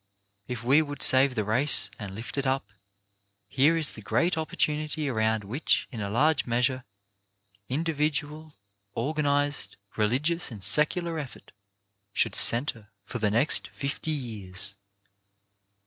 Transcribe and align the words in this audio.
If 0.47 0.63
we 0.63 0.81
would 0.81 1.03
save 1.03 1.35
the 1.35 1.43
race, 1.43 1.91
and 1.99 2.15
lift 2.15 2.35
it 2.35 2.47
up, 2.47 2.65
here 3.45 3.77
is 3.77 3.91
the 3.91 4.01
great 4.01 4.35
opportunity 4.35 5.07
around 5.07 5.43
which, 5.43 5.87
in 5.91 6.01
a 6.01 6.09
large 6.09 6.47
measure, 6.47 6.85
individual, 7.69 8.55
organized, 8.95 9.75
religious 9.95 10.49
and 10.49 10.63
secular 10.63 11.19
effort 11.19 11.51
should 12.13 12.33
centre 12.33 12.89
for 13.05 13.19
the 13.19 13.29
next 13.29 13.67
fifty 13.67 14.09
years. 14.09 14.73